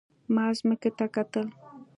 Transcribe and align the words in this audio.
ما 0.33 0.45
ځمکې 0.57 0.89
ته 0.97 1.05
کتل. 1.15 1.47